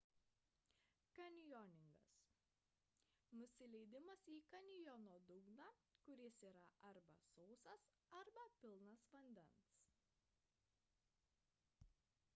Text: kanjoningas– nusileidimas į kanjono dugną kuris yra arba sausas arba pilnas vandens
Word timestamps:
kanjoningas– 1.17 1.99
nusileidimas 3.41 4.23
į 4.35 4.39
kanjono 4.53 5.13
dugną 5.27 5.67
kuris 6.07 6.39
yra 6.51 6.63
arba 6.91 7.17
sausas 7.27 7.87
arba 8.23 8.47
pilnas 8.63 9.03
vandens 9.17 9.63